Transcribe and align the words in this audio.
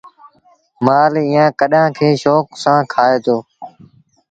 مآل 0.85 1.13
ايٚئآݩ 1.21 1.55
ڪڏآݩ 1.59 1.93
کي 1.97 2.09
شوڪ 2.23 2.45
سآݩ 2.61 2.83
کآئي 2.93 3.17
دو۔ 3.25 3.37